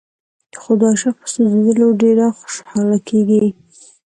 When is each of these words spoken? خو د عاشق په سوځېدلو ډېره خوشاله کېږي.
خو 0.59 0.71
د 0.79 0.81
عاشق 0.89 1.15
په 1.21 1.27
سوځېدلو 1.33 1.87
ډېره 2.01 2.25
خوشاله 2.39 2.97
کېږي. 3.07 3.45